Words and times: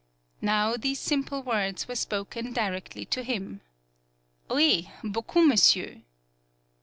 Now, 0.41 0.77
these 0.77 0.99
simple 0.99 1.43
words 1.43 1.87
were 1.87 1.93
spoken 1.93 2.53
directly 2.53 3.05
to 3.05 3.21
him. 3.21 3.61
"Oui, 4.49 4.89
beaucoup, 5.03 5.45
monsieur!" 5.45 6.01